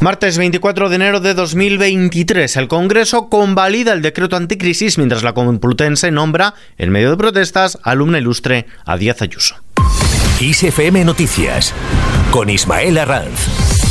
Martes 0.00 0.38
24 0.38 0.90
de 0.90 0.94
enero 0.94 1.18
de 1.18 1.34
2023, 1.34 2.56
el 2.56 2.68
Congreso 2.68 3.28
convalida 3.28 3.92
el 3.92 4.00
decreto 4.00 4.36
anticrisis 4.36 4.96
mientras 4.96 5.24
la 5.24 5.32
Complutense 5.32 6.12
nombra, 6.12 6.54
en 6.76 6.90
medio 6.90 7.10
de 7.10 7.16
protestas, 7.16 7.80
alumna 7.82 8.18
ilustre 8.18 8.66
a 8.84 8.96
Díaz 8.96 9.22
Ayuso. 9.22 9.56
ISFM 10.38 11.04
Noticias, 11.04 11.74
con 12.30 12.48
Ismael 12.48 12.96
Arranz. 12.96 13.87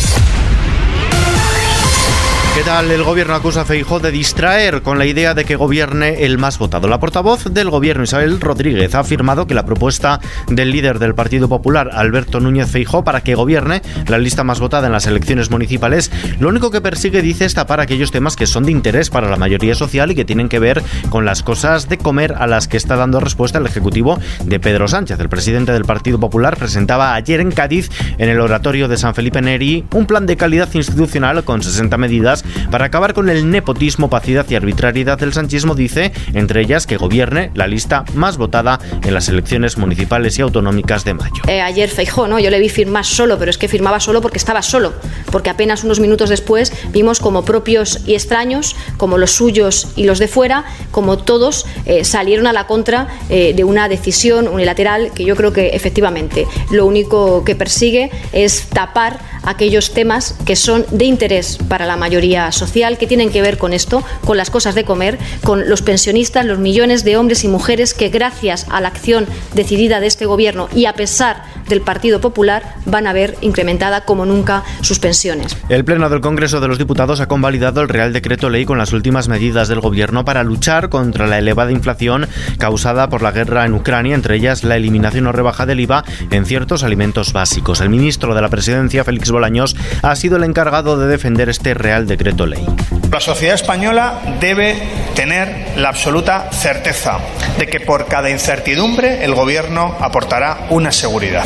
¿Qué 2.58 2.64
tal? 2.64 2.90
El 2.90 3.04
gobierno 3.04 3.36
acusa 3.36 3.62
a 3.62 3.66
Feijó 3.66 4.00
de 4.00 4.10
distraer 4.10 4.82
con 4.82 4.98
la 4.98 5.06
idea 5.06 5.36
de 5.36 5.46
que 5.46 5.56
gobierne 5.56 6.24
el 6.26 6.40
más 6.40 6.58
votado. 6.58 6.88
La 6.88 7.00
portavoz 7.00 7.44
del 7.44 7.70
gobierno, 7.70 8.04
Isabel 8.04 8.42
Rodríguez, 8.42 8.96
ha 8.96 9.02
afirmado 9.02 9.46
que 9.46 9.54
la 9.54 9.64
propuesta 9.64 10.20
del 10.48 10.72
líder 10.72 10.98
del 10.98 11.14
Partido 11.14 11.48
Popular, 11.48 11.92
Alberto 11.94 12.40
Núñez 12.40 12.72
Feijó, 12.72 13.04
para 13.04 13.22
que 13.22 13.36
gobierne 13.36 13.84
la 14.08 14.18
lista 14.18 14.44
más 14.44 14.60
votada 14.60 14.88
en 14.88 14.94
las 14.94 15.06
elecciones 15.06 15.52
municipales, 15.52 16.12
lo 16.40 16.50
único 16.50 16.72
que 16.72 16.82
persigue, 16.82 17.22
dice, 17.22 17.46
es 17.46 17.54
tapar 17.54 17.80
aquellos 17.80 18.10
temas 18.10 18.36
que 18.36 18.48
son 18.48 18.64
de 18.64 18.72
interés 18.72 19.12
para 19.12 19.30
la 19.30 19.38
mayoría 19.38 19.76
social 19.76 20.10
y 20.10 20.16
que 20.16 20.26
tienen 20.26 20.50
que 20.50 20.58
ver 20.58 20.82
con 21.12 21.26
las 21.26 21.44
cosas 21.44 21.88
de 21.90 22.00
comer 22.00 22.34
a 22.40 22.48
las 22.48 22.68
que 22.68 22.78
está 22.78 22.96
dando 22.96 23.20
respuesta 23.20 23.60
el 23.60 23.68
Ejecutivo 23.68 24.20
de 24.46 24.60
Pedro 24.60 24.88
Sánchez. 24.88 25.20
El 25.20 25.30
presidente 25.30 25.74
del 25.74 25.86
Partido 25.86 26.20
Popular 26.20 26.58
presentaba 26.58 27.14
ayer 27.14 27.40
en 27.40 27.52
Cádiz, 27.52 27.92
en 28.18 28.30
el 28.30 28.40
oratorio 28.40 28.88
de 28.88 28.98
San 28.98 29.14
Felipe 29.14 29.44
Neri, 29.44 29.86
un 29.94 30.08
plan 30.08 30.26
de 30.26 30.38
calidad 30.38 30.74
institucional 30.74 31.44
con 31.44 31.62
60 31.62 31.96
medidas 31.98 32.44
para 32.72 32.86
acabar 32.86 33.14
con 33.14 33.30
el 33.30 33.50
nepotismo, 33.50 34.08
opacidad 34.08 34.46
y 34.50 34.56
arbitrariedad 34.56 35.18
del 35.18 35.34
sanchismo, 35.34 35.76
dice, 35.76 36.12
entre 36.34 36.62
ellas, 36.62 36.88
que 36.88 36.98
gobierne 36.98 37.52
la 37.54 37.68
lista 37.68 38.06
más 38.14 38.38
votada 38.38 38.80
en 39.04 39.14
las 39.14 39.30
elecciones 39.30 39.78
municipales 39.78 40.38
y 40.40 40.42
autonómicas 40.42 41.04
de 41.04 41.14
mayo. 41.14 41.42
Eh, 41.48 41.62
ayer 41.62 41.90
Feijó, 41.90 42.28
¿no? 42.28 42.40
Yo 42.40 42.50
le 42.50 42.60
vi 42.60 42.70
firmar 42.70 43.06
solo, 43.06 43.38
pero 43.38 43.52
es 43.52 43.58
que 43.58 43.68
firmaba 43.68 44.00
solo 44.00 44.22
porque 44.22 44.38
estaba 44.38 44.62
solo, 44.62 44.94
porque 45.32 45.50
apenas 45.50 45.84
unos 45.84 46.00
minutos 46.00 46.30
después 46.30 46.74
vimos 46.92 47.20
como 47.20 47.46
propios 47.46 48.02
y 48.06 48.14
extraños, 48.14 48.76
como 48.98 49.18
los 49.18 49.32
suyos 49.32 49.90
y 49.96 50.04
los 50.04 50.20
de 50.20 50.28
fuera, 50.28 50.66
como 50.92 51.18
todos 51.18 51.66
eh, 51.86 52.04
salieron 52.04 52.48
a 52.48 52.54
la 52.54 52.68
contra 52.68 53.08
eh, 53.30 53.54
de 53.56 53.64
una 53.64 53.90
decisión 53.90 54.48
unilateral 54.48 55.12
que 55.14 55.26
yo 55.26 55.36
creo 55.36 55.54
que 55.54 55.70
efectivamente 55.70 56.48
lo 56.72 56.86
único 56.86 57.44
que 57.44 57.56
persigue 57.56 58.12
es 58.32 58.68
tapar 58.70 59.20
aquellos 59.48 59.94
temas 59.94 60.36
que 60.46 60.56
son 60.56 60.86
de 60.92 61.06
interés 61.06 61.58
para 61.70 61.86
la 61.86 61.98
mayoría 61.98 62.52
social, 62.52 62.98
que 62.98 63.08
tienen 63.08 63.32
que 63.32 63.42
ver 63.42 63.58
con 63.58 63.74
esto, 63.74 64.04
con 64.26 64.38
las 64.38 64.50
cosas 64.50 64.76
de 64.76 64.84
comer, 64.84 65.18
con 65.44 65.70
los 65.70 65.82
pensionistas, 65.82 66.46
los 66.46 66.60
millones 66.60 67.04
de 67.04 67.18
hombres 67.18 67.44
y 67.44 67.48
mujeres 67.48 67.94
que 67.94 68.10
gracias 68.10 68.68
a 68.70 68.82
la 68.82 68.90
acción 68.90 69.26
decidida 69.56 70.00
de 70.00 70.08
este 70.08 70.26
Gobierno 70.26 70.68
y 70.76 70.86
a 70.86 70.94
pesar 70.94 71.44
del 71.70 71.82
Partido 71.82 72.22
Popular 72.22 72.76
van 72.86 73.08
a 73.08 73.14
ver 73.14 73.38
incrementada 73.42 74.06
como 74.06 74.26
nunca 74.26 74.64
sus 74.82 75.00
pensiones. 75.00 75.56
El 75.70 75.86
Pleno 75.86 76.10
del 76.10 76.22
Congreso 76.22 76.60
de 76.60 76.68
los 76.68 76.78
Diputados 76.78 77.20
ha 77.22 77.28
convalidado 77.28 77.82
el 77.82 77.90
Real 77.90 78.14
Decreto 78.14 78.50
Ley 78.50 78.66
con 78.66 78.78
las 78.78 78.94
últimas 78.94 79.28
medidas 79.28 79.68
del 79.68 79.80
Gobierno 79.80 80.26
para 80.26 80.44
luchar 80.44 80.90
contra 80.90 81.28
la 81.28 81.38
elevada 81.38 81.72
inflación 81.72 82.28
causada 82.58 83.10
por 83.10 83.22
la 83.22 83.32
guerra 83.32 83.66
en 83.66 83.74
Ucrania, 83.74 84.16
entre 84.16 84.36
ellas 84.36 84.64
la 84.64 84.76
eliminación 84.76 85.28
o 85.28 85.32
rebaja 85.32 85.66
del 85.66 85.80
IVA 85.80 86.04
en 86.32 86.46
ciertos 86.46 86.84
alimentos 86.84 87.34
básicos. 87.34 87.82
El 87.82 87.90
ministro 87.90 88.36
de 88.36 88.42
la 88.42 88.50
Presidencia, 88.50 89.04
Félix 89.04 89.32
Bolaños, 89.38 89.76
ha 90.02 90.16
sido 90.16 90.38
el 90.38 90.44
encargado 90.44 90.98
de 90.98 91.06
defender 91.06 91.48
este 91.48 91.76
Real 91.76 92.08
Decreto 92.08 92.48
Ley. 92.48 92.66
La 93.12 93.20
sociedad 93.20 93.54
española 93.54 94.20
debe 94.40 94.76
tener 95.14 95.78
la 95.78 95.90
absoluta 95.90 96.50
certeza 96.52 97.20
de 97.60 97.68
que 97.68 97.80
por 97.80 98.08
cada 98.08 98.32
incertidumbre 98.32 99.24
el 99.24 99.36
Gobierno 99.36 99.96
aportará 100.00 100.66
una 100.72 100.92
seguridad 100.92 101.46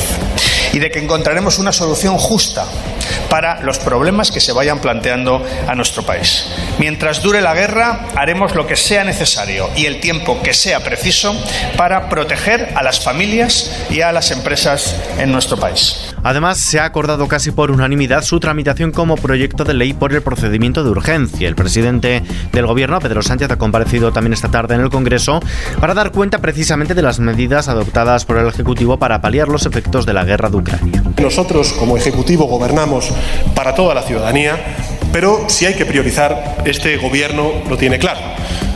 y 0.71 0.79
de 0.79 0.89
que 0.89 0.99
encontraremos 0.99 1.59
una 1.59 1.73
solución 1.73 2.17
justa 2.17 2.65
para 3.31 3.61
los 3.61 3.79
problemas 3.79 4.29
que 4.29 4.41
se 4.41 4.51
vayan 4.51 4.79
planteando 4.79 5.41
a 5.65 5.73
nuestro 5.73 6.03
país. 6.03 6.47
Mientras 6.79 7.23
dure 7.23 7.41
la 7.41 7.53
guerra, 7.53 8.07
haremos 8.15 8.53
lo 8.55 8.67
que 8.67 8.75
sea 8.75 9.05
necesario 9.05 9.69
y 9.77 9.85
el 9.85 10.01
tiempo 10.01 10.41
que 10.43 10.53
sea 10.53 10.83
preciso 10.83 11.33
para 11.77 12.09
proteger 12.09 12.73
a 12.75 12.83
las 12.83 12.99
familias 12.99 13.85
y 13.89 14.01
a 14.01 14.11
las 14.11 14.31
empresas 14.31 14.97
en 15.17 15.31
nuestro 15.31 15.55
país. 15.55 16.13
Además, 16.23 16.59
se 16.59 16.79
ha 16.79 16.85
acordado 16.85 17.27
casi 17.29 17.51
por 17.51 17.71
unanimidad 17.71 18.23
su 18.23 18.39
tramitación 18.39 18.91
como 18.91 19.15
proyecto 19.15 19.63
de 19.63 19.73
ley 19.73 19.93
por 19.93 20.13
el 20.13 20.21
procedimiento 20.21 20.83
de 20.83 20.89
urgencia. 20.89 21.47
El 21.47 21.55
presidente 21.55 22.21
del 22.51 22.67
Gobierno, 22.67 22.99
Pedro 22.99 23.23
Sánchez, 23.23 23.49
ha 23.49 23.57
comparecido 23.57 24.11
también 24.11 24.33
esta 24.33 24.51
tarde 24.51 24.75
en 24.75 24.81
el 24.81 24.89
Congreso 24.89 25.39
para 25.79 25.93
dar 25.93 26.11
cuenta 26.11 26.39
precisamente 26.39 26.93
de 26.93 27.01
las 27.01 27.19
medidas 27.19 27.69
adoptadas 27.69 28.25
por 28.25 28.37
el 28.37 28.47
Ejecutivo 28.47 28.99
para 28.99 29.21
paliar 29.21 29.47
los 29.47 29.65
efectos 29.65 30.05
de 30.05 30.13
la 30.13 30.25
guerra 30.25 30.49
de 30.49 30.57
Ucrania. 30.57 31.03
Nosotros, 31.17 31.73
como 31.73 31.95
Ejecutivo, 31.95 32.45
gobernamos 32.45 33.11
para 33.55 33.75
toda 33.75 33.93
la 33.93 34.03
ciudadanía, 34.03 34.57
pero 35.11 35.45
si 35.49 35.65
hay 35.65 35.73
que 35.73 35.85
priorizar, 35.85 36.57
este 36.65 36.97
Gobierno 36.97 37.51
lo 37.69 37.77
tiene 37.77 37.99
claro. 37.99 38.19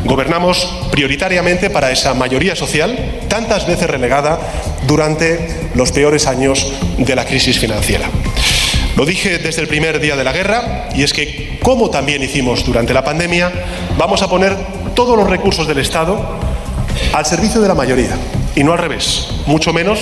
Gobernamos 0.03 0.87
prioritariamente 0.91 1.69
para 1.69 1.91
esa 1.91 2.13
mayoría 2.13 2.55
social, 2.55 3.21
tantas 3.27 3.65
veces 3.65 3.89
relegada 3.89 4.39
durante 4.85 5.69
los 5.73 5.91
peores 5.91 6.27
años 6.27 6.71
de 6.97 7.15
la 7.15 7.25
crisis 7.25 7.57
financiera. 7.57 8.09
Lo 8.95 9.05
dije 9.05 9.39
desde 9.39 9.61
el 9.61 9.67
primer 9.67 9.99
día 9.99 10.15
de 10.15 10.23
la 10.23 10.31
guerra 10.31 10.89
y 10.95 11.03
es 11.03 11.11
que, 11.11 11.59
como 11.61 11.89
también 11.89 12.23
hicimos 12.23 12.63
durante 12.63 12.93
la 12.93 13.03
pandemia, 13.03 13.51
vamos 13.97 14.21
a 14.21 14.29
poner 14.29 14.55
todos 14.93 15.17
los 15.17 15.29
recursos 15.29 15.67
del 15.67 15.79
Estado 15.79 16.39
al 17.13 17.25
servicio 17.25 17.59
de 17.59 17.67
la 17.67 17.75
mayoría 17.75 18.17
y 18.55 18.63
no 18.63 18.71
al 18.71 18.79
revés, 18.79 19.27
mucho 19.47 19.73
menos 19.73 19.99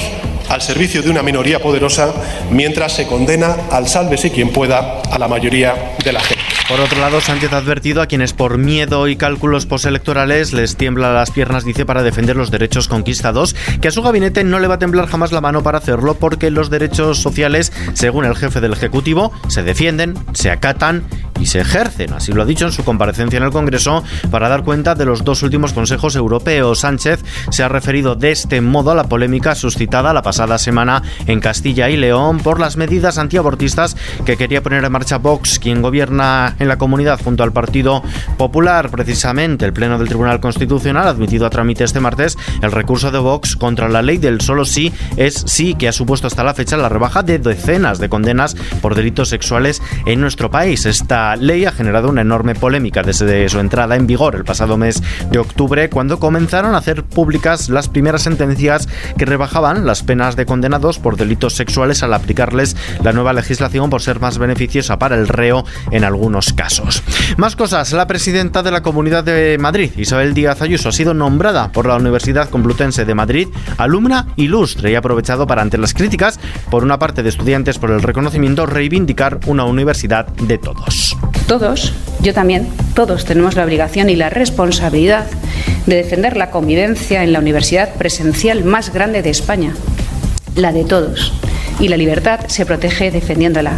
al 0.54 0.62
servicio 0.62 1.02
de 1.02 1.10
una 1.10 1.24
minoría 1.24 1.60
poderosa 1.60 2.14
mientras 2.52 2.96
se 2.96 3.08
condena 3.08 3.56
al 3.72 3.88
sálvese 3.88 4.32
quien 4.32 4.52
pueda 4.52 5.02
a 5.02 5.18
la 5.18 5.28
mayoría 5.28 5.96
de 6.04 6.14
la 6.14 6.20
gente. 6.20 6.44
Por 6.68 6.80
otro 6.80 7.00
lado, 7.02 7.20
Sánchez 7.20 7.52
ha 7.52 7.58
advertido 7.58 8.02
a 8.02 8.08
quienes 8.08 8.34
por 8.34 8.58
miedo 8.58 9.08
y 9.08 9.16
cálculos 9.16 9.66
postelectorales 9.66 10.54
les 10.54 10.78
tiembla 10.78 11.12
las 11.12 11.32
piernas, 11.32 11.66
dice, 11.66 11.86
para 11.86 12.04
defender 12.04 12.36
los 12.36 12.52
derechos 12.52 12.88
conquistados, 12.88 13.56
que 13.82 13.90
a 13.90 13.92
su 13.92 14.02
gabinete 14.02 14.44
no 14.44 14.60
le 14.60 14.68
va 14.68 14.76
a 14.76 14.80
temblar 14.80 15.08
jamás 15.08 15.32
la 15.32 15.42
mano 15.42 15.62
para 15.62 15.80
hacerlo 15.80 16.14
porque 16.16 16.52
los 16.52 16.70
derechos 16.70 17.20
sociales, 17.20 17.74
según 17.94 18.26
el 18.26 18.36
jefe 18.36 18.62
del 18.62 18.74
Ejecutivo, 18.74 19.32
se 19.50 19.64
defienden, 19.64 20.16
se 20.34 20.52
acatan 20.52 21.04
y 21.44 21.46
se 21.46 21.60
ejercen. 21.60 22.14
Así 22.14 22.32
lo 22.32 22.42
ha 22.42 22.46
dicho 22.46 22.66
en 22.66 22.72
su 22.72 22.86
comparecencia 22.86 23.36
en 23.36 23.44
el 23.44 23.52
Congreso 23.52 24.02
para 24.32 24.48
dar 24.48 24.64
cuenta 24.64 24.96
de 24.96 25.04
los 25.04 25.26
dos 25.26 25.44
últimos 25.44 25.74
consejos 25.74 26.16
europeos. 26.16 26.80
Sánchez 26.80 27.20
se 27.52 27.64
ha 27.64 27.68
referido 27.68 28.16
de 28.16 28.32
este 28.32 28.62
modo 28.62 28.92
a 28.92 28.96
la 28.96 29.10
polémica 29.10 29.54
suscitada 29.54 30.14
la 30.14 30.22
pasada 30.22 30.58
semana 30.58 31.04
en 31.28 31.42
Castilla 31.42 31.90
y 31.90 31.98
León 31.98 32.40
por 32.40 32.62
las 32.62 32.78
medidas 32.78 33.18
antiabortistas 33.18 33.98
que 34.26 34.38
quería 34.38 34.64
poner 34.64 34.86
en 34.86 34.92
marcha 34.92 35.18
Vox, 35.18 35.60
quien 35.60 35.82
gobierna 35.82 36.56
en 36.60 36.70
la 36.70 36.78
comunidad 36.78 37.20
junto 37.22 37.44
al 37.44 37.52
Partido 37.52 38.04
Popular. 38.38 38.90
Precisamente 38.90 39.66
el 39.66 39.74
Pleno 39.74 39.98
del 39.98 40.08
Tribunal 40.08 40.40
Constitucional 40.40 41.10
admitido 41.10 41.46
a 41.46 41.50
trámite 41.50 41.84
este 41.84 42.00
martes 42.00 42.38
el 42.62 42.72
recurso 42.72 43.12
de 43.12 43.20
Vox 43.20 43.58
contra 43.58 43.90
la 43.90 44.02
ley 44.02 44.18
del 44.18 44.40
solo 44.40 44.64
sí 44.64 44.94
es 45.18 45.44
sí, 45.46 45.76
que 45.76 45.90
ha 45.90 45.92
supuesto 45.92 46.28
hasta 46.28 46.46
la 46.46 46.54
fecha 46.54 46.78
la 46.78 46.88
rebaja 46.88 47.22
de 47.22 47.40
decenas 47.40 48.00
de 48.00 48.08
condenas 48.08 48.56
por 48.82 48.96
delitos 48.96 49.28
sexuales 49.28 49.82
en 50.06 50.22
nuestro 50.22 50.50
país. 50.50 50.86
Esta 50.86 51.33
ley 51.36 51.66
ha 51.66 51.72
generado 51.72 52.10
una 52.10 52.22
enorme 52.22 52.56
polémica 52.56 53.04
desde 53.04 53.48
su 53.50 53.60
entrada 53.60 53.96
en 53.96 54.08
vigor 54.08 54.36
el 54.36 54.44
pasado 54.44 54.78
mes 54.78 55.02
de 55.32 55.40
octubre, 55.40 55.90
cuando 55.90 56.20
comenzaron 56.20 56.76
a 56.76 56.78
hacer 56.78 57.04
públicas 57.04 57.70
las 57.70 57.90
primeras 57.90 58.24
sentencias 58.24 58.88
que 59.18 59.26
rebajaban 59.26 59.86
las 59.86 60.04
penas 60.04 60.36
de 60.36 60.46
condenados 60.46 61.00
por 61.00 61.18
delitos 61.18 61.54
sexuales 61.54 62.04
al 62.04 62.14
aplicarles 62.14 62.76
la 63.04 63.14
nueva 63.14 63.34
legislación 63.34 63.90
por 63.90 64.02
ser 64.02 64.20
más 64.20 64.38
beneficiosa 64.38 65.00
para 65.00 65.16
el 65.16 65.28
reo 65.28 65.66
en 65.92 66.04
algunos 66.04 66.54
casos. 66.54 67.04
Más 67.38 67.56
cosas, 67.56 67.92
la 67.94 68.08
presidenta 68.08 68.64
de 68.64 68.72
la 68.72 68.82
Comunidad 68.82 69.24
de 69.24 69.58
Madrid, 69.60 69.92
Isabel 69.98 70.34
Díaz 70.34 70.62
Ayuso, 70.62 70.90
ha 70.90 70.94
sido 70.94 71.14
nombrada 71.14 71.72
por 71.72 71.88
la 71.88 71.96
Universidad 71.96 72.50
Complutense 72.50 73.06
de 73.06 73.16
Madrid 73.16 73.48
alumna 73.78 74.28
ilustre 74.36 74.92
y 74.92 74.96
ha 74.96 75.00
aprovechado 75.00 75.48
para, 75.48 75.62
ante 75.62 75.78
las 75.78 75.94
críticas 75.94 76.40
por 76.70 76.84
una 76.84 77.00
parte 77.00 77.24
de 77.24 77.30
estudiantes 77.30 77.80
por 77.80 77.92
el 77.92 78.02
reconocimiento, 78.02 78.66
reivindicar 78.66 79.40
una 79.48 79.66
universidad 79.66 80.28
de 80.28 80.58
todos. 80.58 81.18
Todos, 81.48 81.94
yo 82.22 82.34
también, 82.34 82.68
todos 82.96 83.26
tenemos 83.26 83.56
la 83.56 83.64
obligación 83.64 84.10
y 84.10 84.16
la 84.16 84.30
responsabilidad 84.30 85.26
de 85.86 85.96
defender 85.96 86.38
la 86.38 86.50
convivencia 86.50 87.24
en 87.24 87.34
la 87.34 87.40
universidad 87.40 87.96
presencial 87.96 88.64
más 88.64 88.94
grande 88.94 89.22
de 89.22 89.30
España, 89.30 89.74
la 90.56 90.72
de 90.72 90.86
todos. 90.86 91.34
Y 91.80 91.90
la 91.90 91.98
libertad 91.98 92.42
se 92.48 92.66
protege 92.66 93.12
defendiéndola. 93.12 93.74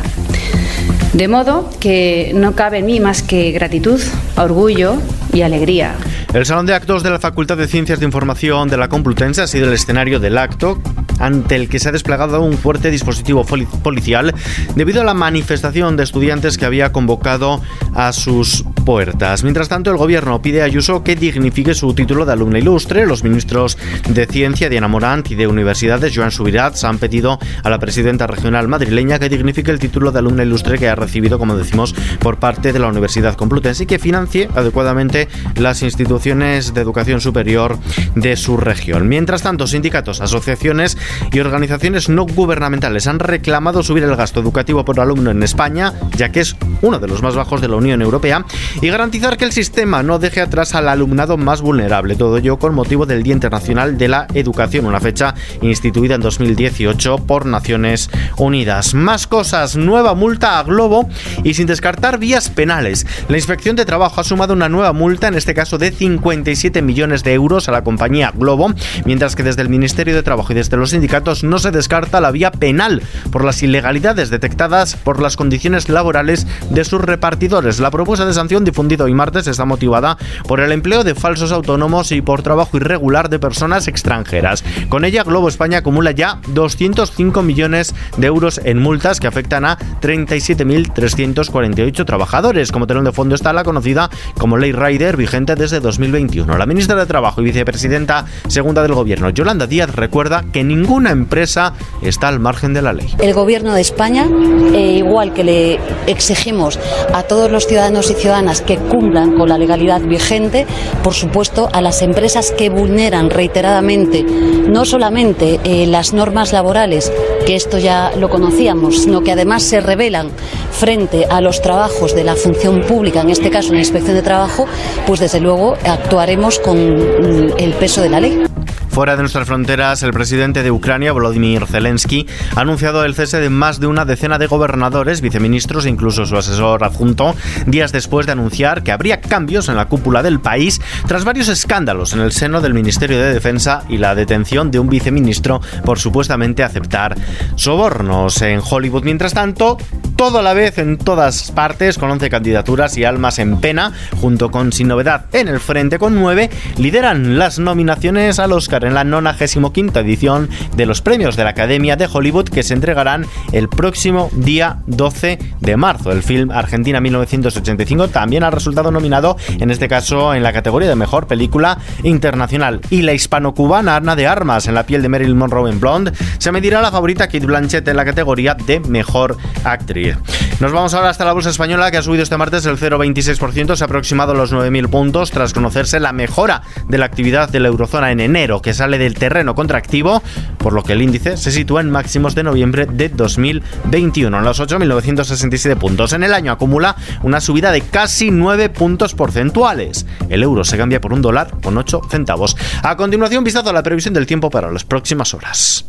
De 1.13 1.27
modo 1.27 1.69
que 1.79 2.33
no 2.35 2.55
cabe 2.55 2.79
en 2.79 2.85
mí 2.85 2.99
más 2.99 3.23
que 3.23 3.51
gratitud, 3.51 4.01
orgullo 4.35 4.97
y 5.33 5.41
alegría. 5.41 5.95
El 6.33 6.45
Salón 6.45 6.65
de 6.65 6.73
Actos 6.73 7.03
de 7.03 7.09
la 7.09 7.19
Facultad 7.19 7.55
de 7.55 7.67
Ciencias 7.67 7.99
de 7.99 8.05
Información 8.05 8.67
de 8.67 8.75
la 8.75 8.89
Complutense 8.89 9.41
ha 9.41 9.47
sido 9.47 9.67
el 9.67 9.73
escenario 9.73 10.19
del 10.19 10.37
acto 10.37 10.81
ante 11.19 11.55
el 11.55 11.69
que 11.69 11.79
se 11.79 11.89
ha 11.89 11.91
desplegado 11.91 12.41
un 12.41 12.57
fuerte 12.57 12.91
dispositivo 12.91 13.45
policial 13.45 14.33
debido 14.75 15.01
a 15.01 15.05
la 15.05 15.13
manifestación 15.13 15.97
de 15.97 16.03
estudiantes 16.03 16.57
que 16.57 16.65
había 16.65 16.91
convocado 16.91 17.61
a 17.93 18.11
sus 18.13 18.63
puertas. 18.85 19.43
Mientras 19.43 19.69
tanto, 19.69 19.91
el 19.91 19.97
gobierno 19.97 20.41
pide 20.41 20.61
a 20.61 20.65
Ayuso 20.65 21.03
que 21.03 21.15
dignifique 21.15 21.73
su 21.73 21.93
título 21.93 22.25
de 22.25 22.33
alumna 22.33 22.59
ilustre. 22.59 23.05
Los 23.05 23.23
ministros 23.23 23.77
de 24.09 24.25
Ciencia, 24.27 24.69
Diana 24.69 24.87
Morant, 24.87 25.29
y 25.31 25.35
de 25.35 25.47
Universidades, 25.47 26.13
Joan 26.15 26.31
Subirats, 26.31 26.83
han 26.83 26.97
pedido 26.97 27.39
a 27.63 27.69
la 27.69 27.79
presidenta 27.79 28.27
regional 28.27 28.67
madrileña 28.67 29.19
que 29.19 29.29
dignifique 29.29 29.71
el 29.71 29.79
título 29.79 30.11
de 30.11 30.19
alumna 30.19 30.43
ilustre 30.43 30.77
que 30.77 30.87
ha 30.87 30.95
recibido, 30.95 31.39
como 31.39 31.55
decimos, 31.55 31.95
por 32.19 32.37
parte 32.37 32.73
de 32.73 32.79
la 32.79 32.87
Universidad 32.87 33.35
Complutense 33.35 33.83
y 33.83 33.85
que 33.87 33.99
financie 33.99 34.49
adecuadamente 34.55 35.27
las 35.55 35.81
instituciones 35.81 36.73
de 36.73 36.81
educación 36.81 37.21
superior 37.21 37.79
de 38.15 38.35
su 38.35 38.57
región. 38.57 39.07
Mientras 39.07 39.41
tanto, 39.41 39.67
sindicatos, 39.67 40.21
asociaciones 40.21 40.97
y 41.31 41.39
organizaciones 41.39 42.09
no 42.09 42.25
gubernamentales 42.25 43.07
han 43.07 43.19
reclamado 43.19 43.83
subir 43.83 44.03
el 44.03 44.15
gasto 44.15 44.39
educativo 44.39 44.85
por 44.85 44.99
alumno 44.99 45.31
en 45.31 45.43
España, 45.43 45.93
ya 46.15 46.29
que 46.29 46.41
es 46.41 46.55
uno 46.81 46.99
de 46.99 47.07
los 47.07 47.21
más 47.21 47.35
bajos 47.35 47.61
de 47.61 47.67
la 47.67 47.75
Unión 47.75 48.01
Europea, 48.01 48.45
y 48.81 48.87
garantizar 48.87 49.37
que 49.37 49.45
el 49.45 49.51
sistema 49.51 50.03
no 50.03 50.19
deje 50.19 50.41
atrás 50.41 50.75
al 50.75 50.89
alumnado 50.89 51.37
más 51.37 51.61
vulnerable. 51.61 52.15
Todo 52.15 52.37
ello 52.37 52.57
con 52.57 52.73
motivo 52.73 53.05
del 53.05 53.23
Día 53.23 53.33
Internacional 53.33 53.97
de 53.97 54.07
la 54.07 54.27
Educación, 54.33 54.85
una 54.85 54.99
fecha 54.99 55.35
instituida 55.61 56.15
en 56.15 56.21
2018 56.21 57.17
por 57.19 57.45
Naciones 57.45 58.09
Unidas. 58.37 58.93
Más 58.93 59.27
cosas, 59.27 59.75
nueva 59.75 60.15
multa 60.15 60.59
a 60.59 60.63
Globo 60.63 61.09
y 61.43 61.53
sin 61.53 61.67
descartar 61.67 62.19
vías 62.19 62.49
penales. 62.49 63.05
La 63.27 63.37
Inspección 63.37 63.75
de 63.75 63.85
Trabajo 63.85 64.21
ha 64.21 64.23
sumado 64.23 64.53
una 64.53 64.69
nueva 64.69 64.93
multa, 64.93 65.27
en 65.27 65.35
este 65.35 65.53
caso 65.53 65.77
de 65.77 65.91
57 65.91 66.81
millones 66.81 67.23
de 67.23 67.33
euros 67.33 67.67
a 67.69 67.71
la 67.71 67.83
compañía 67.83 68.31
Globo, 68.35 68.73
mientras 69.05 69.35
que 69.35 69.43
desde 69.43 69.61
el 69.61 69.69
Ministerio 69.69 70.15
de 70.15 70.23
Trabajo 70.23 70.51
y 70.51 70.55
desde 70.55 70.77
los 70.77 70.93
sindicatos 70.95 71.43
no 71.43 71.59
se 71.59 71.71
descarta 71.71 72.21
la 72.21 72.31
vía 72.31 72.51
penal 72.51 73.03
por 73.29 73.43
las 73.43 73.61
ilegalidades 73.61 74.29
detectadas 74.29 74.95
por 74.95 75.21
las 75.21 75.35
condiciones 75.35 75.89
laborales 75.89 76.47
de 76.69 76.85
sus 76.85 77.01
repartidores. 77.01 77.81
La 77.81 77.91
propuesta 77.91 78.25
de 78.25 78.33
sanción 78.33 78.63
difundida 78.63 79.03
hoy 79.03 79.13
martes 79.13 79.47
está 79.47 79.65
motivada 79.65 80.17
por 80.47 80.61
el 80.61 80.71
empleo 80.71 81.03
de 81.03 81.13
falsos 81.13 81.51
autónomos 81.51 82.13
y 82.13 82.21
por 82.21 82.43
trabajo 82.43 82.77
irregular 82.77 83.27
de 83.29 83.39
personas 83.39 83.89
extranjeras. 83.89 84.63
Con 84.87 85.03
ella, 85.03 85.23
Globo 85.23 85.49
España 85.49 85.79
acumula 85.79 86.11
ya 86.11 86.39
205 86.53 87.41
millones 87.41 87.93
de 88.15 88.27
euros 88.27 88.61
en 88.63 88.81
multas 88.81 89.19
que 89.19 89.27
afectan 89.27 89.65
a 89.65 89.77
37.348 90.01 92.05
trabajadores. 92.05 92.71
Como 92.71 92.87
telón 92.87 93.03
de 93.03 93.11
fondo 93.11 93.35
está 93.35 93.51
la 93.51 93.65
conocida 93.65 94.09
como 94.37 94.55
Ley 94.57 94.71
Rider, 94.71 95.17
vigente 95.17 95.55
desde 95.55 95.81
2021. 95.81 96.57
La 96.57 96.65
ministra 96.65 96.95
de 96.95 97.05
Trabajo 97.05 97.41
y 97.41 97.45
vicepresidenta 97.45 98.27
segunda 98.47 98.81
del 98.81 98.93
Gobierno, 98.93 99.29
Yolanda 99.29 99.67
Díaz, 99.67 99.93
recuerda 99.93 100.45
que 100.53 100.63
ninguna 100.85 101.09
empresa 101.09 101.73
está 102.03 102.27
al 102.27 102.39
margen 102.39 102.75
de 102.75 102.83
la 102.83 102.93
ley. 102.93 103.07
El 103.19 103.33
Gobierno 103.33 103.73
de 103.73 103.81
España, 103.81 104.29
eh, 104.71 104.97
igual 104.97 105.33
que 105.33 105.43
le 105.43 105.79
exigimos 106.05 106.79
a 107.11 107.23
todos 107.23 107.49
los 107.49 107.65
ciudadanos 107.65 108.11
y 108.11 108.13
ciudadanas 108.13 108.61
que 108.61 108.77
cumplan 108.77 109.35
con 109.35 109.49
la 109.49 109.57
legalidad 109.57 110.01
vigente, 110.01 110.67
por 111.03 111.15
supuesto, 111.15 111.69
a 111.73 111.81
las 111.81 112.03
empresas 112.03 112.51
que 112.51 112.69
vulneran 112.69 113.31
reiteradamente 113.31 114.23
no 114.23 114.85
solamente 114.85 115.59
eh, 115.63 115.87
las 115.87 116.13
normas 116.13 116.53
laborales, 116.53 117.11
que 117.47 117.55
esto 117.55 117.79
ya 117.79 118.11
lo 118.15 118.29
conocíamos, 118.29 118.99
sino 118.99 119.21
que 119.21 119.31
además 119.31 119.63
se 119.63 119.81
revelan 119.81 120.29
frente 120.71 121.25
a 121.27 121.41
los 121.41 121.63
trabajos 121.63 122.13
de 122.13 122.25
la 122.25 122.35
función 122.35 122.81
pública, 122.81 123.21
en 123.21 123.31
este 123.31 123.49
caso 123.49 123.73
la 123.73 123.79
inspección 123.79 124.15
de 124.15 124.21
trabajo, 124.21 124.67
pues 125.07 125.19
desde 125.19 125.39
luego 125.39 125.73
actuaremos 125.83 126.59
con 126.59 126.77
el 126.77 127.73
peso 127.79 128.03
de 128.03 128.09
la 128.09 128.19
ley. 128.19 128.54
Fuera 128.95 129.17
de 129.17 129.23
nuestras 129.23 129.45
fronteras, 129.45 130.03
el 130.03 130.13
presidente 130.13 130.63
de 130.63 130.71
Ucrania, 130.71 131.11
Volodymyr 131.11 131.67
Zelensky, 131.67 132.25
ha 132.55 132.61
anunciado 132.61 133.03
el 133.03 133.13
cese 133.13 133.41
de 133.41 133.49
más 133.49 133.81
de 133.81 133.87
una 133.87 134.05
decena 134.05 134.37
de 134.37 134.47
gobernadores, 134.47 135.19
viceministros 135.19 135.85
e 135.85 135.89
incluso 135.89 136.25
su 136.25 136.37
asesor 136.37 136.81
adjunto, 136.81 137.35
días 137.67 137.91
después 137.91 138.25
de 138.25 138.31
anunciar 138.31 138.83
que 138.83 138.93
habría 138.93 139.19
cambios 139.19 139.67
en 139.67 139.75
la 139.75 139.89
cúpula 139.89 140.23
del 140.23 140.39
país 140.39 140.79
tras 141.09 141.25
varios 141.25 141.49
escándalos 141.49 142.13
en 142.13 142.21
el 142.21 142.31
seno 142.31 142.61
del 142.61 142.73
Ministerio 142.73 143.17
de 143.17 143.33
Defensa 143.33 143.83
y 143.89 143.97
la 143.97 144.15
detención 144.15 144.71
de 144.71 144.79
un 144.79 144.87
viceministro 144.87 145.59
por 145.83 145.99
supuestamente 145.99 146.63
aceptar 146.63 147.17
sobornos 147.55 148.41
en 148.43 148.61
Hollywood. 148.63 149.03
Mientras 149.03 149.33
tanto, 149.33 149.77
todo 150.15 150.39
a 150.39 150.41
la 150.41 150.53
vez 150.53 150.77
en 150.77 150.97
todas 150.97 151.51
partes, 151.51 151.97
con 151.97 152.11
11 152.11 152.29
candidaturas 152.29 152.97
y 152.97 153.03
almas 153.03 153.39
en 153.39 153.59
pena, 153.59 153.91
junto 154.21 154.49
con 154.51 154.71
Sin 154.71 154.87
Novedad 154.87 155.25
en 155.33 155.49
el 155.49 155.59
frente 155.59 155.99
con 155.99 156.15
9, 156.15 156.49
lideran 156.77 157.37
las 157.37 157.59
nominaciones 157.59 158.39
al 158.39 158.53
Oscar 158.53 158.84
en 158.85 158.93
la 158.93 159.03
95 159.03 159.99
edición 159.99 160.49
de 160.75 160.85
los 160.85 161.01
premios 161.01 161.35
de 161.35 161.43
la 161.43 161.51
Academia 161.51 161.95
de 161.95 162.07
Hollywood 162.11 162.49
que 162.49 162.63
se 162.63 162.73
entregarán 162.73 163.25
el 163.51 163.69
próximo 163.69 164.29
día 164.33 164.77
12 164.87 165.39
de 165.59 165.77
marzo. 165.77 166.11
El 166.11 166.23
film 166.23 166.51
Argentina 166.51 166.99
1985 167.01 168.09
también 168.09 168.43
ha 168.43 168.51
resultado 168.51 168.91
nominado, 168.91 169.37
en 169.59 169.71
este 169.71 169.87
caso 169.87 170.33
en 170.33 170.43
la 170.43 170.53
categoría 170.53 170.89
de 170.89 170.95
mejor 170.95 171.27
película 171.27 171.77
internacional. 172.03 172.81
Y 172.89 173.01
la 173.01 173.13
hispano-cubana 173.13 173.95
Ana 173.95 174.15
de 174.15 174.27
Armas 174.27 174.67
en 174.67 174.75
la 174.75 174.85
piel 174.85 175.01
de 175.01 175.09
Marilyn 175.09 175.37
Monroe 175.37 175.69
en 175.69 175.79
Blonde 175.79 176.11
se 176.37 176.51
medirá 176.51 176.81
la 176.81 176.91
favorita 176.91 177.27
Kate 177.27 177.45
Blanchett 177.45 177.87
en 177.87 177.97
la 177.97 178.05
categoría 178.05 178.55
de 178.55 178.79
mejor 178.81 179.37
actriz. 179.63 180.17
Nos 180.59 180.71
vamos 180.71 180.93
ahora 180.93 181.09
hasta 181.09 181.25
la 181.25 181.33
bolsa 181.33 181.49
española 181.49 181.91
que 181.91 181.97
ha 181.97 182.01
subido 182.01 182.23
este 182.23 182.37
martes 182.37 182.65
el 182.65 182.77
0,26%, 182.77 183.75
se 183.75 183.83
ha 183.83 183.85
aproximado 183.85 184.31
a 184.31 184.35
los 184.35 184.53
9.000 184.53 184.89
puntos 184.89 185.31
tras 185.31 185.53
conocerse 185.53 185.99
la 185.99 186.13
mejora 186.13 186.61
de 186.87 186.97
la 186.97 187.05
actividad 187.05 187.49
de 187.49 187.59
la 187.59 187.67
eurozona 187.67 188.11
en 188.11 188.19
enero, 188.19 188.61
que 188.61 188.73
sale 188.75 188.97
del 188.97 189.15
terreno 189.15 189.55
contractivo, 189.55 190.21
por 190.57 190.73
lo 190.73 190.83
que 190.83 190.93
el 190.93 191.01
índice 191.01 191.37
se 191.37 191.51
sitúa 191.51 191.81
en 191.81 191.89
máximos 191.89 192.35
de 192.35 192.43
noviembre 192.43 192.85
de 192.85 193.09
2021, 193.09 194.37
en 194.37 194.43
los 194.43 194.59
8.967 194.59 195.75
puntos. 195.77 196.13
En 196.13 196.23
el 196.23 196.33
año 196.33 196.51
acumula 196.51 196.95
una 197.23 197.41
subida 197.41 197.71
de 197.71 197.81
casi 197.81 198.31
9 198.31 198.69
puntos 198.69 199.13
porcentuales. 199.13 200.05
El 200.29 200.43
euro 200.43 200.63
se 200.63 200.77
cambia 200.77 201.01
por 201.01 201.13
un 201.13 201.21
dólar 201.21 201.51
con 201.63 201.77
8 201.77 202.01
centavos. 202.09 202.55
A 202.83 202.95
continuación, 202.95 203.43
vistazo 203.43 203.69
a 203.69 203.73
la 203.73 203.83
previsión 203.83 204.13
del 204.13 204.25
tiempo 204.25 204.49
para 204.49 204.71
las 204.71 204.83
próximas 204.83 205.33
horas. 205.33 205.85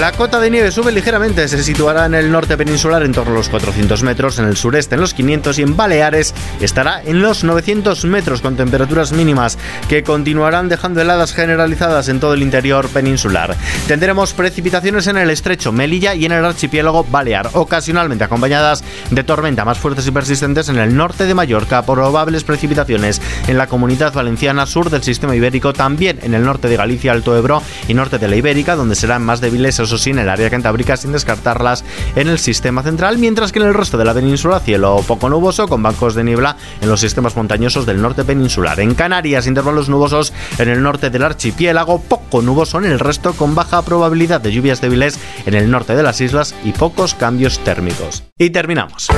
La 0.00 0.10
cota 0.10 0.40
de 0.40 0.50
nieve 0.50 0.72
sube 0.72 0.90
ligeramente, 0.90 1.46
se 1.46 1.62
situará 1.62 2.06
en 2.06 2.14
el 2.14 2.32
norte 2.32 2.56
peninsular 2.56 3.04
en 3.04 3.12
torno 3.12 3.30
a 3.30 3.36
los 3.36 3.48
400 3.48 4.02
metros, 4.02 4.40
en 4.40 4.46
el 4.46 4.56
sureste 4.56 4.96
en 4.96 5.00
los 5.00 5.14
500 5.14 5.56
y 5.60 5.62
en 5.62 5.76
Baleares 5.76 6.34
estará 6.60 7.00
en 7.00 7.22
los 7.22 7.44
900 7.44 8.04
metros 8.06 8.40
con 8.40 8.56
temperaturas 8.56 9.12
mínimas 9.12 9.56
que 9.88 10.02
continuarán 10.02 10.68
dejando 10.68 11.00
heladas 11.00 11.32
generalizadas 11.32 12.08
en 12.08 12.18
todo 12.18 12.34
el 12.34 12.42
interior 12.42 12.88
peninsular. 12.88 13.56
Tendremos 13.86 14.32
precipitaciones 14.32 15.06
en 15.06 15.16
el 15.16 15.30
estrecho 15.30 15.70
Melilla 15.70 16.16
y 16.16 16.24
en 16.24 16.32
el 16.32 16.44
archipiélago 16.44 17.04
Balear, 17.04 17.50
ocasionalmente 17.52 18.24
acompañadas 18.24 18.82
de 19.12 19.22
tormenta 19.22 19.64
más 19.64 19.78
fuertes 19.78 20.08
y 20.08 20.10
persistentes 20.10 20.68
en 20.70 20.78
el 20.78 20.96
norte 20.96 21.24
de 21.24 21.34
Mallorca, 21.34 21.86
probables 21.86 22.42
precipitaciones 22.42 23.22
en 23.46 23.58
la 23.58 23.68
comunidad 23.68 24.12
valenciana 24.12 24.66
sur 24.66 24.90
del 24.90 25.04
sistema 25.04 25.36
ibérico, 25.36 25.72
también 25.72 26.18
en 26.22 26.34
el 26.34 26.42
norte 26.42 26.66
de 26.66 26.76
Galicia, 26.76 27.12
Alto 27.12 27.36
Ebro 27.38 27.62
y 27.86 27.94
norte 27.94 28.18
de 28.18 28.26
la 28.26 28.34
Ibérica, 28.34 28.74
donde 28.74 28.96
serán 28.96 29.24
más 29.24 29.40
débiles 29.40 29.83
eso 29.84 29.98
sí, 29.98 30.10
en 30.10 30.18
el 30.18 30.28
área 30.28 30.50
cantábrica 30.50 30.96
sin 30.96 31.12
descartarlas 31.12 31.84
en 32.16 32.28
el 32.28 32.38
sistema 32.38 32.82
central, 32.82 33.18
mientras 33.18 33.52
que 33.52 33.58
en 33.60 33.66
el 33.66 33.74
resto 33.74 33.96
de 33.96 34.04
la 34.04 34.14
península 34.14 34.60
cielo 34.60 35.02
poco 35.06 35.28
nuboso 35.28 35.68
con 35.68 35.82
bancos 35.82 36.14
de 36.14 36.24
niebla 36.24 36.56
en 36.80 36.88
los 36.88 37.00
sistemas 37.00 37.36
montañosos 37.36 37.86
del 37.86 38.02
norte 38.02 38.24
peninsular. 38.24 38.80
En 38.80 38.94
Canarias, 38.94 39.46
intervalos 39.46 39.88
nubosos 39.88 40.32
en 40.58 40.68
el 40.68 40.82
norte 40.82 41.10
del 41.10 41.22
archipiélago, 41.22 42.00
poco 42.00 42.42
nuboso 42.42 42.78
en 42.78 42.86
el 42.86 42.98
resto 42.98 43.32
con 43.34 43.54
baja 43.54 43.82
probabilidad 43.82 44.40
de 44.40 44.52
lluvias 44.52 44.80
débiles 44.80 45.18
en 45.46 45.54
el 45.54 45.70
norte 45.70 45.94
de 45.94 46.02
las 46.02 46.20
islas 46.20 46.54
y 46.64 46.72
pocos 46.72 47.14
cambios 47.14 47.58
térmicos. 47.60 48.24
Y 48.38 48.50
terminamos. 48.50 49.08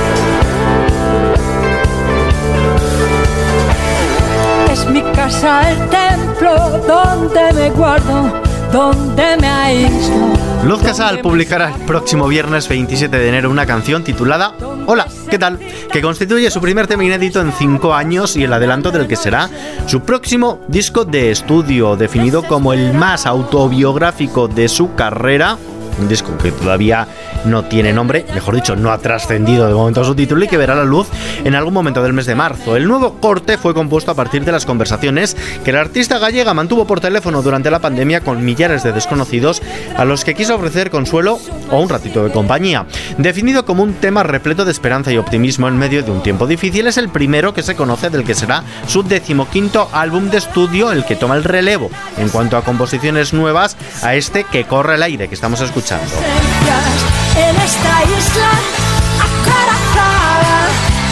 Es 4.71 4.85
mi 4.87 5.01
casa 5.13 5.71
el 5.71 5.89
templo 5.89 6.55
donde 6.87 7.53
me 7.53 7.69
guardo 7.71 8.46
donde 8.71 9.37
me 9.39 9.47
aíslo. 9.47 10.27
Luz 10.63 10.81
Casal 10.81 11.19
publicará 11.19 11.69
el 11.69 11.85
próximo 11.85 12.27
viernes 12.27 12.67
27 12.67 13.17
de 13.17 13.29
enero 13.29 13.49
una 13.49 13.65
canción 13.65 14.03
titulada 14.03 14.53
Hola, 14.85 15.07
¿qué 15.29 15.37
tal? 15.37 15.59
que 15.91 16.01
constituye 16.01 16.51
su 16.51 16.59
primer 16.59 16.87
tema 16.87 17.03
inédito 17.03 17.39
en 17.41 17.53
cinco 17.53 17.93
años 17.93 18.35
y 18.35 18.43
el 18.43 18.53
adelanto 18.53 18.91
del 18.91 19.07
que 19.07 19.15
será 19.15 19.49
su 19.85 20.01
próximo 20.01 20.59
disco 20.67 21.05
de 21.05 21.31
estudio, 21.31 21.95
definido 21.95 22.43
como 22.43 22.73
el 22.73 22.93
más 22.93 23.25
autobiográfico 23.25 24.47
de 24.47 24.67
su 24.67 24.95
carrera 24.95 25.57
un 25.99 26.07
disco 26.07 26.37
que 26.37 26.51
todavía 26.51 27.07
no 27.45 27.65
tiene 27.65 27.93
nombre, 27.93 28.25
mejor 28.33 28.55
dicho, 28.55 28.75
no 28.75 28.91
ha 28.91 28.97
trascendido 28.99 29.67
de 29.67 29.73
momento 29.73 30.03
su 30.03 30.15
título 30.15 30.43
y 30.43 30.47
que 30.47 30.57
verá 30.57 30.75
la 30.75 30.83
luz 30.83 31.07
en 31.43 31.55
algún 31.55 31.73
momento 31.73 32.03
del 32.03 32.13
mes 32.13 32.25
de 32.25 32.35
marzo. 32.35 32.75
El 32.75 32.87
nuevo 32.87 33.15
corte 33.19 33.57
fue 33.57 33.73
compuesto 33.73 34.11
a 34.11 34.15
partir 34.15 34.45
de 34.45 34.51
las 34.51 34.65
conversaciones 34.65 35.35
que 35.63 35.71
la 35.71 35.81
artista 35.81 36.19
gallega 36.19 36.53
mantuvo 36.53 36.85
por 36.85 36.99
teléfono 36.99 37.41
durante 37.41 37.71
la 37.71 37.79
pandemia 37.79 38.21
con 38.21 38.43
millares 38.43 38.83
de 38.83 38.91
desconocidos 38.91 39.61
a 39.95 40.05
los 40.05 40.23
que 40.23 40.35
quiso 40.35 40.55
ofrecer 40.55 40.89
consuelo 40.89 41.39
o 41.71 41.79
un 41.79 41.89
ratito 41.89 42.23
de 42.23 42.31
compañía. 42.31 42.85
Definido 43.17 43.65
como 43.65 43.83
un 43.83 43.93
tema 43.93 44.23
repleto 44.23 44.65
de 44.65 44.71
esperanza 44.71 45.11
y 45.11 45.17
optimismo 45.17 45.67
en 45.67 45.77
medio 45.77 46.03
de 46.03 46.11
un 46.11 46.23
tiempo 46.23 46.47
difícil, 46.47 46.87
es 46.87 46.97
el 46.97 47.09
primero 47.09 47.53
que 47.53 47.63
se 47.63 47.75
conoce 47.75 48.09
del 48.09 48.23
que 48.23 48.35
será 48.35 48.63
su 48.87 49.03
decimoquinto 49.03 49.89
álbum 49.91 50.29
de 50.29 50.37
estudio, 50.37 50.91
el 50.91 51.05
que 51.05 51.15
toma 51.15 51.35
el 51.35 51.43
relevo 51.43 51.89
en 52.17 52.29
cuanto 52.29 52.57
a 52.57 52.63
composiciones 52.63 53.33
nuevas 53.33 53.77
a 54.03 54.15
este 54.15 54.43
que 54.43 54.65
corre 54.65 54.95
el 54.95 55.03
aire 55.03 55.27
que 55.27 55.35
estamos 55.35 55.61
escuchando. 55.61 55.86
En 55.89 57.55
esta 57.61 58.03
isla 58.03 58.51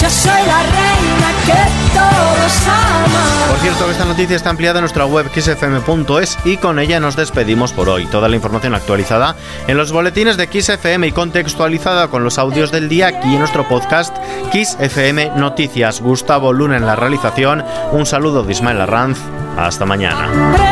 yo 0.02 0.10
soy 0.10 0.46
la 0.46 0.64
reina 0.64 1.32
que 1.46 1.94
todos 1.94 2.68
aman. 2.68 3.50
Por 3.50 3.58
cierto, 3.60 3.90
esta 3.90 4.04
noticia 4.04 4.36
está 4.36 4.50
ampliada 4.50 4.80
en 4.80 4.82
nuestra 4.82 5.06
web 5.06 5.28
xfm.es 5.34 6.38
y 6.44 6.58
con 6.58 6.80
ella 6.80 7.00
nos 7.00 7.16
despedimos 7.16 7.72
por 7.72 7.88
hoy. 7.88 8.06
Toda 8.08 8.28
la 8.28 8.36
información 8.36 8.76
actualizada 8.76 9.38
en 9.68 9.78
los 9.78 9.94
boletines 9.94 10.36
de 10.36 10.48
XFM 10.48 11.08
y 11.08 11.12
contextualizada 11.14 12.10
con 12.10 12.26
los 12.26 12.38
audios 12.38 12.72
del 12.72 12.90
día 12.90 13.08
aquí 13.08 13.34
en 13.34 13.40
nuestro 13.40 13.66
podcast 13.68 14.14
XFM 14.52 15.32
Noticias. 15.38 16.02
Gustavo 16.02 16.52
Luna 16.52 16.76
en 16.76 16.86
la 16.86 16.98
realización. 16.98 17.64
Un 17.94 18.06
saludo 18.06 18.44
de 18.44 18.52
Ismael 18.52 18.82
Arranz. 18.82 19.20
Hasta 19.58 19.86
mañana. 19.86 20.65